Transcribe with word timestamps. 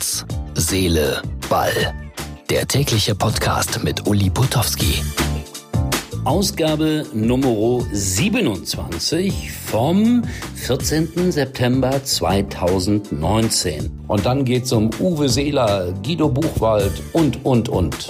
Herz, 0.00 0.24
Seele, 0.54 1.20
Ball. 1.50 1.92
Der 2.48 2.66
tägliche 2.66 3.14
Podcast 3.14 3.84
mit 3.84 4.06
Uli 4.06 4.30
Putowski. 4.30 5.02
Ausgabe 6.24 7.04
Nummer 7.12 7.84
27 7.92 9.52
vom 9.52 10.22
14. 10.54 11.30
September 11.30 12.02
2019. 12.02 13.90
Und 14.08 14.24
dann 14.24 14.46
geht's 14.46 14.72
um 14.72 14.88
Uwe 15.00 15.28
Seeler, 15.28 15.92
Guido 16.02 16.30
Buchwald 16.30 16.94
und, 17.12 17.44
und, 17.44 17.68
und. 17.68 18.08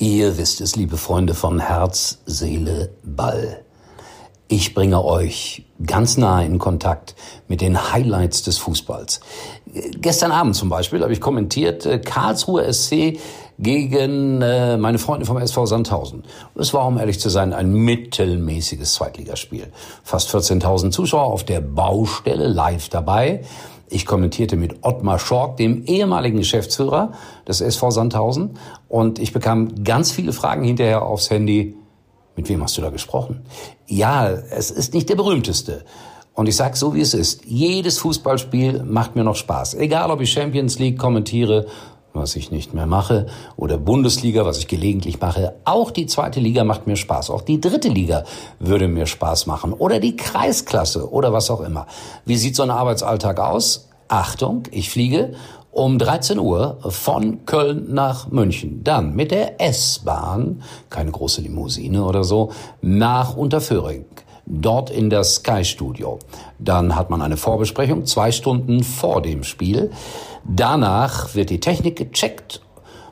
Ihr 0.00 0.36
wisst 0.36 0.60
es, 0.60 0.74
liebe 0.74 0.96
Freunde 0.96 1.34
von 1.34 1.60
Herz, 1.60 2.18
Seele, 2.26 2.90
Ball. 3.04 3.64
Ich 4.54 4.74
bringe 4.74 5.02
euch 5.02 5.64
ganz 5.86 6.18
nah 6.18 6.42
in 6.42 6.58
Kontakt 6.58 7.14
mit 7.48 7.62
den 7.62 7.90
Highlights 7.90 8.42
des 8.42 8.58
Fußballs. 8.58 9.20
Gestern 9.96 10.30
Abend 10.30 10.54
zum 10.56 10.68
Beispiel 10.68 11.00
habe 11.00 11.10
ich 11.10 11.22
kommentiert 11.22 11.86
äh, 11.86 11.98
Karlsruhe 11.98 12.70
SC 12.70 13.18
gegen 13.58 14.42
äh, 14.42 14.76
meine 14.76 14.98
Freunde 14.98 15.24
vom 15.24 15.38
SV 15.38 15.64
Sandhausen. 15.64 16.24
Es 16.54 16.74
war, 16.74 16.86
um 16.86 16.98
ehrlich 16.98 17.18
zu 17.18 17.30
sein, 17.30 17.54
ein 17.54 17.72
mittelmäßiges 17.72 18.92
Zweitligaspiel. 18.92 19.72
Fast 20.04 20.28
14.000 20.34 20.90
Zuschauer 20.90 21.32
auf 21.32 21.44
der 21.44 21.62
Baustelle 21.62 22.48
live 22.48 22.90
dabei. 22.90 23.44
Ich 23.88 24.04
kommentierte 24.04 24.56
mit 24.56 24.84
Ottmar 24.84 25.18
Schork, 25.18 25.56
dem 25.56 25.84
ehemaligen 25.84 26.36
Geschäftsführer 26.36 27.12
des 27.48 27.62
SV 27.62 27.90
Sandhausen, 27.90 28.58
und 28.90 29.18
ich 29.18 29.32
bekam 29.32 29.82
ganz 29.82 30.12
viele 30.12 30.34
Fragen 30.34 30.62
hinterher 30.62 31.06
aufs 31.06 31.30
Handy. 31.30 31.74
Mit 32.36 32.48
wem 32.48 32.62
hast 32.62 32.76
du 32.76 32.82
da 32.82 32.90
gesprochen? 32.90 33.42
Ja, 33.86 34.28
es 34.28 34.70
ist 34.70 34.94
nicht 34.94 35.08
der 35.08 35.16
berühmteste. 35.16 35.84
Und 36.34 36.48
ich 36.48 36.56
sage 36.56 36.76
so, 36.76 36.94
wie 36.94 37.00
es 37.02 37.12
ist. 37.12 37.44
Jedes 37.44 37.98
Fußballspiel 37.98 38.84
macht 38.84 39.16
mir 39.16 39.24
noch 39.24 39.36
Spaß. 39.36 39.74
Egal, 39.74 40.10
ob 40.10 40.20
ich 40.22 40.32
Champions 40.32 40.78
League 40.78 40.98
kommentiere 40.98 41.66
was 42.14 42.36
ich 42.36 42.50
nicht 42.50 42.74
mehr 42.74 42.86
mache, 42.86 43.26
oder 43.56 43.78
Bundesliga, 43.78 44.44
was 44.44 44.58
ich 44.58 44.68
gelegentlich 44.68 45.20
mache. 45.20 45.54
Auch 45.64 45.90
die 45.90 46.06
zweite 46.06 46.40
Liga 46.40 46.64
macht 46.64 46.86
mir 46.86 46.96
Spaß. 46.96 47.30
Auch 47.30 47.42
die 47.42 47.60
dritte 47.60 47.88
Liga 47.88 48.24
würde 48.58 48.88
mir 48.88 49.06
Spaß 49.06 49.46
machen. 49.46 49.72
Oder 49.72 50.00
die 50.00 50.16
Kreisklasse 50.16 51.10
oder 51.10 51.32
was 51.32 51.50
auch 51.50 51.60
immer. 51.60 51.86
Wie 52.24 52.36
sieht 52.36 52.56
so 52.56 52.62
ein 52.62 52.70
Arbeitsalltag 52.70 53.40
aus? 53.40 53.88
Achtung, 54.08 54.64
ich 54.70 54.90
fliege 54.90 55.34
um 55.72 55.98
13 55.98 56.38
Uhr 56.38 56.78
von 56.88 57.44
Köln 57.46 57.92
nach 57.92 58.30
München. 58.30 58.84
Dann 58.84 59.16
mit 59.16 59.30
der 59.30 59.60
S-Bahn, 59.60 60.62
keine 60.90 61.10
große 61.10 61.40
Limousine 61.40 62.04
oder 62.04 62.24
so, 62.24 62.52
nach 62.82 63.36
Unterföhring 63.36 64.04
dort 64.44 64.90
in 64.90 65.08
das 65.08 65.36
Sky 65.36 65.64
Studio. 65.64 66.18
Dann 66.58 66.94
hat 66.94 67.10
man 67.10 67.22
eine 67.22 67.36
Vorbesprechung, 67.36 68.04
zwei 68.06 68.32
Stunden 68.32 68.84
vor 68.84 69.22
dem 69.22 69.44
Spiel. 69.44 69.90
Danach 70.44 71.34
wird 71.34 71.50
die 71.50 71.60
Technik 71.60 71.96
gecheckt. 71.96 72.60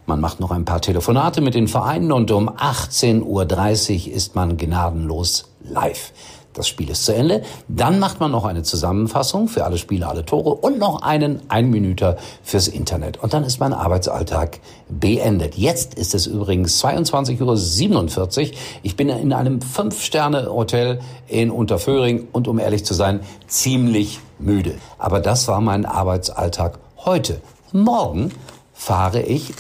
Man 0.06 0.20
macht 0.20 0.41
noch 0.41 0.50
ein 0.50 0.64
paar 0.64 0.81
Telefonate 0.81 1.41
mit 1.41 1.55
den 1.55 1.69
Vereinen 1.69 2.12
und 2.12 2.31
um 2.31 2.48
18.30 2.50 4.08
Uhr 4.08 4.14
ist 4.14 4.34
man 4.34 4.56
gnadenlos 4.56 5.50
live. 5.62 6.12
Das 6.53 6.67
Spiel 6.67 6.91
ist 6.91 7.05
zu 7.05 7.15
Ende. 7.15 7.43
Dann 7.69 8.01
macht 8.01 8.19
man 8.19 8.33
noch 8.33 8.45
eine 8.45 8.62
Zusammenfassung 8.62 9.47
für 9.47 9.65
alle 9.65 9.79
Spiele, 9.79 10.09
alle 10.09 10.25
Tore 10.25 10.51
und 10.51 10.79
noch 10.79 11.03
einen 11.03 11.41
Einminüter 11.48 12.17
fürs 12.43 12.67
Internet. 12.67 13.23
Und 13.23 13.34
dann 13.34 13.45
ist 13.45 13.61
mein 13.61 13.73
Arbeitsalltag 13.73 14.59
beendet. 14.89 15.55
Jetzt 15.55 15.95
ist 15.95 16.15
es 16.15 16.27
übrigens 16.27 16.84
22.47 16.84 18.41
Uhr. 18.51 18.56
Ich 18.83 18.97
bin 18.97 19.09
in 19.09 19.33
einem 19.33 19.61
Fünf-Sterne-Hotel 19.61 21.01
in 21.28 21.51
Unterföhring 21.53 22.27
und 22.33 22.48
um 22.48 22.59
ehrlich 22.59 22.84
zu 22.84 22.95
sein, 22.95 23.21
ziemlich 23.47 24.19
müde. 24.41 24.75
Aber 24.98 25.21
das 25.21 25.47
war 25.47 25.61
mein 25.61 25.87
Arbeitsalltag 25.87 26.78
heute. 27.05 27.41
Morgen 27.72 28.33
fahre 28.72 29.22
ich 29.22 29.55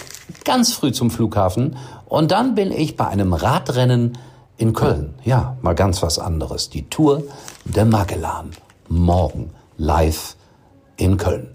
ganz 0.44 0.72
früh 0.72 0.90
zum 0.90 1.10
Flughafen 1.10 1.76
und 2.06 2.32
dann 2.32 2.56
bin 2.56 2.72
ich 2.72 2.96
bei 2.96 3.06
einem 3.06 3.32
Radrennen 3.32 4.18
in 4.60 4.74
Köln. 4.74 5.14
Ja, 5.24 5.56
mal 5.62 5.74
ganz 5.74 6.02
was 6.02 6.18
anderes. 6.18 6.68
Die 6.68 6.88
Tour 6.90 7.22
de 7.64 7.84
Magellan. 7.84 8.50
Morgen 8.88 9.50
live 9.78 10.36
in 10.96 11.16
Köln. 11.16 11.54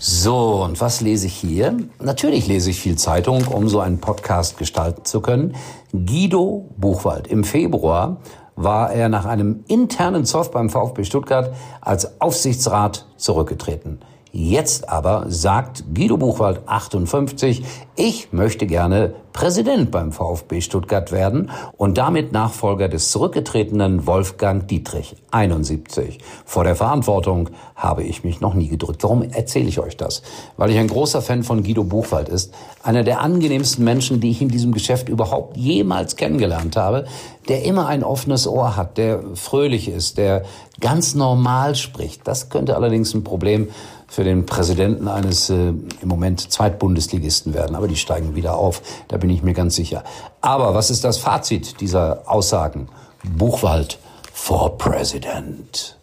So, 0.00 0.64
und 0.64 0.80
was 0.80 1.00
lese 1.00 1.26
ich 1.26 1.34
hier? 1.34 1.76
Natürlich 2.00 2.48
lese 2.48 2.70
ich 2.70 2.80
viel 2.80 2.96
Zeitung, 2.96 3.46
um 3.46 3.68
so 3.68 3.78
einen 3.78 3.98
Podcast 3.98 4.58
gestalten 4.58 5.04
zu 5.04 5.20
können. 5.20 5.54
Guido 5.92 6.68
Buchwald. 6.76 7.28
Im 7.28 7.44
Februar 7.44 8.18
war 8.56 8.92
er 8.92 9.08
nach 9.08 9.24
einem 9.24 9.64
internen 9.68 10.24
Zoff 10.24 10.50
beim 10.50 10.70
VfB 10.70 11.04
Stuttgart 11.04 11.54
als 11.80 12.20
Aufsichtsrat 12.20 13.06
zurückgetreten. 13.16 14.00
Jetzt 14.30 14.90
aber 14.90 15.24
sagt 15.28 15.84
Guido 15.94 16.18
Buchwald 16.18 16.60
58, 16.66 17.64
ich 17.96 18.32
möchte 18.32 18.66
gerne 18.66 19.14
Präsident 19.32 19.90
beim 19.90 20.12
VfB 20.12 20.60
Stuttgart 20.60 21.12
werden 21.12 21.50
und 21.76 21.96
damit 21.96 22.32
Nachfolger 22.32 22.88
des 22.88 23.10
zurückgetretenen 23.10 24.06
Wolfgang 24.06 24.68
Dietrich 24.68 25.16
71. 25.30 26.18
Vor 26.44 26.64
der 26.64 26.76
Verantwortung 26.76 27.48
habe 27.74 28.02
ich 28.02 28.22
mich 28.22 28.40
noch 28.40 28.54
nie 28.54 28.68
gedrückt. 28.68 29.02
Warum 29.02 29.22
erzähle 29.22 29.68
ich 29.68 29.78
euch 29.78 29.96
das? 29.96 30.22
Weil 30.56 30.70
ich 30.70 30.78
ein 30.78 30.88
großer 30.88 31.22
Fan 31.22 31.42
von 31.42 31.62
Guido 31.62 31.84
Buchwald 31.84 32.28
ist, 32.28 32.52
einer 32.82 33.04
der 33.04 33.20
angenehmsten 33.20 33.84
Menschen, 33.84 34.20
die 34.20 34.30
ich 34.30 34.42
in 34.42 34.48
diesem 34.48 34.72
Geschäft 34.72 35.08
überhaupt 35.08 35.56
jemals 35.56 36.16
kennengelernt 36.16 36.76
habe, 36.76 37.06
der 37.48 37.64
immer 37.64 37.86
ein 37.86 38.04
offenes 38.04 38.46
Ohr 38.46 38.76
hat, 38.76 38.98
der 38.98 39.22
fröhlich 39.34 39.88
ist, 39.88 40.18
der 40.18 40.44
ganz 40.80 41.14
normal 41.14 41.76
spricht. 41.76 42.26
Das 42.26 42.50
könnte 42.50 42.76
allerdings 42.76 43.14
ein 43.14 43.24
Problem 43.24 43.68
für 44.08 44.24
den 44.24 44.46
Präsidenten 44.46 45.06
eines 45.06 45.50
äh, 45.50 45.68
im 45.68 46.08
Moment 46.08 46.50
Zweitbundesligisten 46.50 47.54
werden. 47.54 47.76
Aber 47.76 47.86
die 47.86 47.96
steigen 47.96 48.34
wieder 48.34 48.56
auf, 48.56 48.82
da 49.08 49.18
bin 49.18 49.30
ich 49.30 49.42
mir 49.42 49.52
ganz 49.52 49.76
sicher. 49.76 50.02
Aber 50.40 50.74
was 50.74 50.90
ist 50.90 51.04
das 51.04 51.18
Fazit 51.18 51.80
dieser 51.80 52.22
Aussagen? 52.26 52.88
Buchwald 53.36 53.98
for 54.32 54.78
President. 54.78 55.96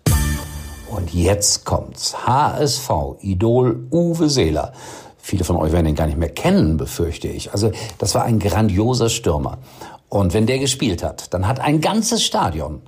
Und 0.90 1.14
jetzt 1.14 1.66
kommt's. 1.66 2.16
HSV, 2.26 2.90
Idol 3.22 3.88
Uwe 3.92 4.30
Seeler. 4.30 4.72
Viele 5.18 5.44
von 5.44 5.56
euch 5.58 5.72
werden 5.72 5.88
ihn 5.88 5.96
gar 5.96 6.06
nicht 6.06 6.20
mehr 6.20 6.30
kennen, 6.30 6.78
befürchte 6.78 7.28
ich. 7.28 7.52
Also 7.52 7.72
das 7.98 8.14
war 8.14 8.24
ein 8.24 8.40
grandioser 8.40 9.10
Stürmer. 9.10 9.58
Und 10.10 10.36
wenn 10.36 10.46
der 10.46 10.60
gespielt 10.60 11.04
hat, 11.04 11.34
dann 11.34 11.48
hat 11.48 11.60
ein 11.60 11.82
ganzes 11.82 12.24
Stadion 12.24 12.82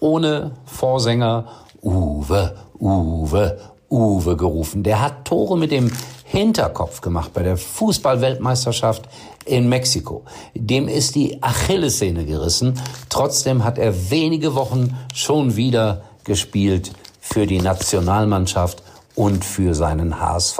ohne 0.00 0.50
Vorsänger 0.66 1.46
Uwe, 1.82 2.56
Uwe, 2.80 3.58
Uwe 3.90 4.36
gerufen. 4.36 4.82
Der 4.82 5.00
hat 5.00 5.24
Tore 5.24 5.56
mit 5.56 5.70
dem 5.70 5.90
Hinterkopf 6.24 7.00
gemacht 7.00 7.32
bei 7.32 7.42
der 7.42 7.56
Fußballweltmeisterschaft 7.56 9.08
in 9.44 9.68
Mexiko. 9.68 10.24
Dem 10.54 10.88
ist 10.88 11.14
die 11.14 11.42
Achillessehne 11.42 12.24
gerissen. 12.24 12.80
Trotzdem 13.08 13.64
hat 13.64 13.78
er 13.78 14.10
wenige 14.10 14.54
Wochen 14.54 14.96
schon 15.14 15.56
wieder 15.56 16.02
gespielt 16.24 16.92
für 17.20 17.46
die 17.46 17.60
Nationalmannschaft 17.60 18.82
und 19.14 19.44
für 19.44 19.74
seinen 19.74 20.20
HSV. 20.20 20.58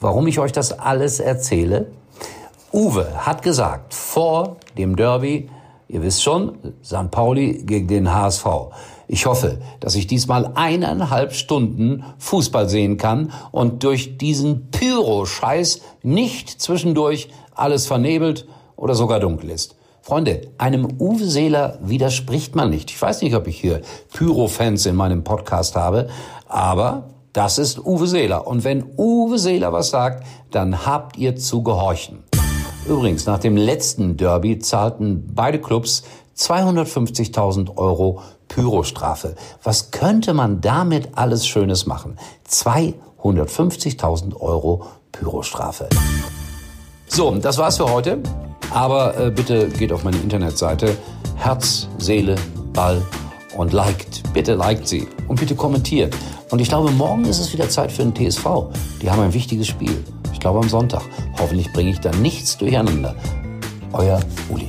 Warum 0.00 0.26
ich 0.26 0.38
euch 0.38 0.52
das 0.52 0.78
alles 0.78 1.20
erzähle? 1.20 1.86
Uwe 2.72 3.26
hat 3.26 3.42
gesagt, 3.42 3.94
vor 3.94 4.56
dem 4.76 4.96
Derby, 4.96 5.48
ihr 5.88 6.02
wisst 6.02 6.22
schon, 6.22 6.58
St. 6.82 7.10
Pauli 7.10 7.62
gegen 7.64 7.88
den 7.88 8.12
HSV. 8.12 8.46
Ich 9.06 9.26
hoffe, 9.26 9.58
dass 9.80 9.94
ich 9.94 10.06
diesmal 10.06 10.52
eineinhalb 10.54 11.34
Stunden 11.34 12.04
Fußball 12.18 12.68
sehen 12.68 12.96
kann 12.96 13.32
und 13.52 13.84
durch 13.84 14.16
diesen 14.16 14.70
Pyro-Scheiß 14.70 15.80
nicht 16.02 16.60
zwischendurch 16.60 17.28
alles 17.54 17.86
vernebelt 17.86 18.46
oder 18.76 18.94
sogar 18.94 19.20
dunkel 19.20 19.50
ist. 19.50 19.76
Freunde, 20.00 20.48
einem 20.58 21.00
Uwe 21.00 21.24
Seeler 21.24 21.78
widerspricht 21.82 22.54
man 22.54 22.70
nicht. 22.70 22.90
Ich 22.90 23.00
weiß 23.00 23.22
nicht, 23.22 23.34
ob 23.34 23.46
ich 23.46 23.58
hier 23.58 23.80
Pyro-Fans 24.12 24.84
in 24.86 24.96
meinem 24.96 25.24
Podcast 25.24 25.76
habe, 25.76 26.08
aber 26.46 27.08
das 27.32 27.58
ist 27.58 27.84
Uwe 27.84 28.06
Seeler. 28.06 28.46
Und 28.46 28.64
wenn 28.64 28.84
Uwe 28.96 29.38
Seeler 29.38 29.72
was 29.72 29.90
sagt, 29.90 30.26
dann 30.50 30.86
habt 30.86 31.16
ihr 31.16 31.36
zu 31.36 31.62
gehorchen. 31.62 32.22
Übrigens, 32.86 33.24
nach 33.24 33.38
dem 33.38 33.56
letzten 33.56 34.16
Derby 34.18 34.58
zahlten 34.58 35.30
beide 35.34 35.58
Clubs 35.58 36.02
250.000 36.36 37.76
Euro 37.76 38.20
Pyrostrafe. 38.48 39.36
Was 39.62 39.90
könnte 39.90 40.34
man 40.34 40.60
damit 40.60 41.16
alles 41.16 41.46
Schönes 41.46 41.86
machen? 41.86 42.18
250.000 42.48 44.36
Euro 44.38 44.86
Pyrostrafe. 45.12 45.88
So, 47.06 47.30
das 47.36 47.56
war's 47.56 47.78
für 47.78 47.90
heute. 47.90 48.18
Aber 48.70 49.16
äh, 49.18 49.30
bitte 49.30 49.68
geht 49.68 49.92
auf 49.92 50.04
meine 50.04 50.18
Internetseite 50.18 50.96
Herz, 51.36 51.88
Seele, 51.98 52.36
Ball 52.72 53.00
und 53.56 53.72
liked. 53.72 54.22
Bitte 54.34 54.54
liked 54.54 54.88
sie 54.88 55.08
und 55.28 55.40
bitte 55.40 55.54
kommentiert. 55.54 56.14
Und 56.50 56.60
ich 56.60 56.68
glaube, 56.68 56.90
morgen 56.90 57.24
ist 57.24 57.38
es 57.38 57.52
wieder 57.52 57.68
Zeit 57.68 57.92
für 57.92 58.04
den 58.04 58.14
TSV. 58.14 58.66
Die 59.00 59.10
haben 59.10 59.22
ein 59.22 59.32
wichtiges 59.32 59.68
Spiel. 59.68 60.04
Ich 60.34 60.40
glaube 60.40 60.58
am 60.58 60.68
Sonntag. 60.68 61.02
Hoffentlich 61.38 61.72
bringe 61.72 61.90
ich 61.90 62.00
da 62.00 62.10
nichts 62.10 62.58
durcheinander. 62.58 63.14
Euer 63.92 64.20
Uli. 64.50 64.66